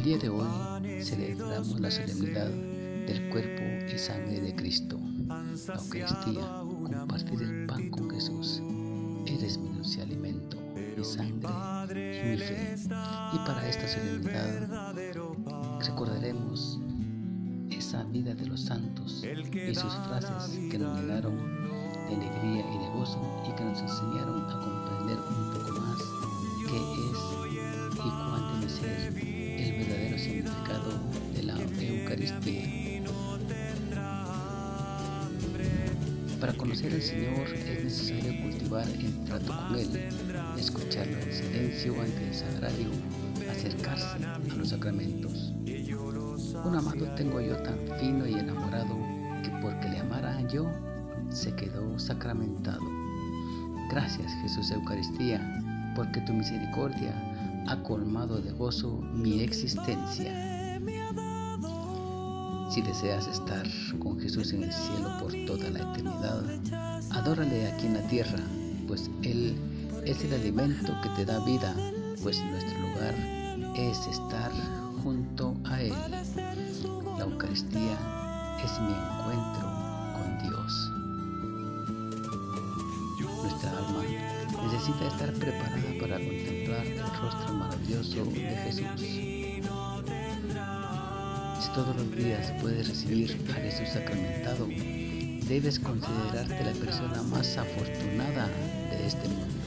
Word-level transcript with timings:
El 0.00 0.06
día 0.06 0.16
de 0.16 0.30
hoy 0.30 1.02
celebramos 1.04 1.78
la 1.78 1.90
solemnidad 1.90 2.48
del 2.48 3.28
cuerpo 3.28 3.62
y 3.94 3.98
sangre 3.98 4.40
de 4.40 4.56
Cristo. 4.56 4.98
La 5.26 5.74
Eucaristía, 5.74 6.62
compartir 6.88 7.42
el 7.42 7.66
pan 7.66 7.90
con 7.90 8.08
Jesús. 8.08 8.62
Eres 9.26 9.58
mi 9.58 9.68
dulce 9.68 10.00
alimento, 10.00 10.56
mi 10.96 11.04
sangre 11.04 11.50
y 12.24 12.30
mi 12.30 12.38
fe. 12.38 12.76
Y 12.78 13.38
para 13.46 13.68
esta 13.68 13.88
solemnidad 13.88 14.94
recordaremos 15.86 16.80
esa 17.70 18.02
vida 18.04 18.34
de 18.34 18.46
los 18.46 18.62
santos 18.62 19.22
y 19.22 19.74
sus 19.74 19.94
frases 20.08 20.50
que 20.70 20.78
nos 20.78 20.98
llenaron 20.98 21.36
de 22.08 22.14
alegría 22.16 22.64
y 22.74 22.78
de 22.78 22.88
gozo 22.94 23.20
y 23.46 23.54
que 23.54 23.64
nos 23.64 23.78
enseñaron 23.82 24.48
a 24.48 24.59
Para 36.40 36.54
conocer 36.54 36.92
al 36.94 37.02
Señor 37.02 37.48
es 37.54 37.84
necesario 37.84 38.40
cultivar 38.42 38.88
el 38.88 39.24
trato 39.24 39.54
con 39.54 39.76
Él, 39.78 40.08
escucharlo 40.58 41.18
en 41.18 41.32
silencio 41.32 42.00
ante 42.00 42.28
el 42.28 42.34
sagrario, 42.34 42.88
acercarse 43.50 44.24
a 44.24 44.56
los 44.56 44.70
sacramentos. 44.70 45.52
Un 46.64 46.76
amado 46.76 47.14
tengo 47.14 47.40
yo 47.42 47.56
tan 47.62 47.78
fino 47.98 48.26
y 48.26 48.34
enamorado 48.34 48.96
que 49.42 49.50
porque 49.60 49.88
le 49.90 49.98
amara 49.98 50.40
yo, 50.48 50.66
se 51.28 51.54
quedó 51.54 51.98
sacramentado. 51.98 52.88
Gracias 53.90 54.32
Jesús 54.40 54.70
Eucaristía, 54.70 55.40
porque 55.94 56.22
tu 56.22 56.32
misericordia 56.32 57.14
ha 57.68 57.82
colmado 57.82 58.40
de 58.40 58.52
gozo 58.52 58.98
mi 59.12 59.40
existencia. 59.40 60.49
Si 62.70 62.82
deseas 62.82 63.26
estar 63.26 63.66
con 63.98 64.20
Jesús 64.20 64.52
en 64.52 64.62
el 64.62 64.72
cielo 64.72 65.10
por 65.18 65.32
toda 65.44 65.70
la 65.70 65.80
eternidad, 65.80 66.44
adórale 67.10 67.66
aquí 67.66 67.86
en 67.86 67.94
la 67.94 68.06
tierra, 68.06 68.38
pues 68.86 69.10
Él 69.22 69.56
es 70.06 70.22
el 70.22 70.34
alimento 70.34 70.92
que 71.02 71.08
te 71.10 71.24
da 71.24 71.44
vida, 71.44 71.74
pues 72.22 72.40
nuestro 72.44 72.78
lugar 72.78 73.14
es 73.74 74.06
estar 74.06 74.52
junto 75.02 75.56
a 75.64 75.82
Él. 75.82 75.94
La 77.18 77.24
Eucaristía 77.24 77.98
es 78.64 78.80
mi 78.80 78.92
encuentro 78.92 79.66
con 80.14 80.38
Dios. 80.48 80.92
Nuestra 83.42 83.70
alma 83.78 84.04
necesita 84.70 85.08
estar 85.08 85.32
preparada 85.32 85.98
para 86.00 86.16
contemplar 86.18 86.86
el 86.86 87.20
rostro 87.20 87.54
maravilloso 87.54 88.24
de 88.26 88.56
Jesús. 88.64 89.40
Si 91.60 91.68
todos 91.72 91.94
los 91.94 92.16
días 92.16 92.52
puedes 92.62 92.88
recibir 92.88 93.36
a 93.50 93.52
Jesús 93.52 93.90
sacramentado, 93.90 94.66
debes 95.46 95.78
considerarte 95.78 96.64
la 96.64 96.72
persona 96.72 97.22
más 97.24 97.58
afortunada 97.58 98.48
de 98.90 99.06
este 99.06 99.28
mundo. 99.28 99.60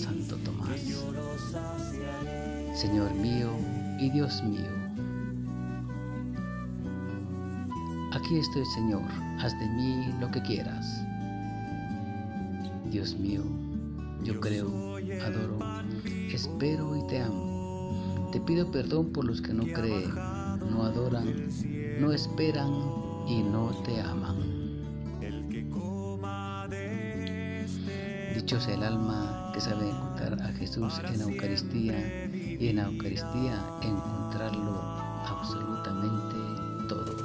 Santo 0.00 0.36
Tomás, 0.36 0.80
Señor 2.78 3.12
mío 3.14 3.50
y 3.98 4.10
Dios 4.10 4.40
mío, 4.44 4.70
aquí 8.12 8.38
estoy 8.38 8.64
Señor, 8.66 9.02
haz 9.40 9.58
de 9.58 9.68
mí 9.70 10.14
lo 10.20 10.30
que 10.30 10.40
quieras. 10.42 10.86
Dios 12.88 13.18
mío, 13.18 13.42
yo 14.22 14.38
creo, 14.38 14.96
adoro, 15.24 15.58
espero 16.30 16.96
y 16.96 17.04
te 17.08 17.20
amo. 17.20 17.47
Te 18.32 18.40
pido 18.40 18.70
perdón 18.70 19.12
por 19.12 19.24
los 19.24 19.40
que 19.40 19.54
no 19.54 19.64
creen, 19.64 20.14
no 20.14 20.84
adoran, 20.84 21.48
no 21.98 22.12
esperan 22.12 22.70
y 23.26 23.42
no 23.42 23.70
te 23.84 24.00
aman. 24.00 24.58
Dicho 28.34 28.60
sea 28.60 28.74
el 28.74 28.82
alma 28.82 29.50
que 29.54 29.60
sabe 29.60 29.88
encontrar 29.88 30.42
a 30.42 30.52
Jesús 30.52 31.00
en 31.04 31.18
la 31.18 31.24
Eucaristía 31.24 32.26
y 32.32 32.68
en 32.68 32.76
la 32.76 32.84
Eucaristía 32.84 33.64
encontrarlo 33.82 34.78
absolutamente 35.26 36.36
todo. 36.88 37.16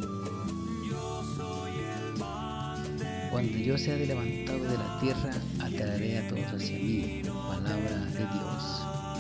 Cuando 3.32 3.58
yo 3.58 3.78
sea 3.78 3.96
levantado 3.98 4.64
de 4.64 4.78
la 4.78 5.00
tierra, 5.00 5.32
atraeré 5.60 6.20
a 6.20 6.28
todos 6.30 6.54
hacia 6.54 6.78
mí, 6.78 7.22
palabra 7.24 8.06
de 8.06 8.20
Dios. 8.20 9.13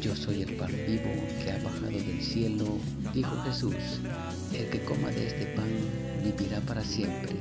Yo 0.00 0.16
soy 0.16 0.40
el 0.42 0.56
pan 0.56 0.72
vivo 0.86 1.10
que 1.44 1.50
ha 1.50 1.62
bajado 1.62 1.90
del 1.90 2.22
cielo, 2.22 2.78
dijo 3.12 3.36
Jesús. 3.42 3.74
El 4.54 4.70
que 4.70 4.82
coma 4.84 5.08
de 5.10 5.26
este 5.26 5.44
pan 5.54 5.68
vivirá 6.24 6.58
para 6.60 6.82
siempre. 6.82 7.36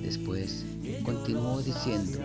Después 0.00 0.64
continuó 1.04 1.60
diciendo, 1.60 2.18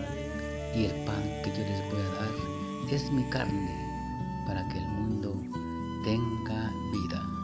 y 0.74 0.85
el 0.85 1.06
pan 1.06 1.22
que 1.44 1.50
yo 1.50 1.58
les 1.58 1.91
voy 1.91 2.00
a 2.00 2.09
dar 2.16 2.94
es 2.94 3.12
mi 3.12 3.24
carne, 3.29 4.46
para 4.47 4.66
que 4.69 4.78
el 4.78 4.88
mundo 4.88 5.35
tenga 6.06 6.72
vida. 6.94 7.39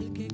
El 0.00 0.12
que 0.12 0.31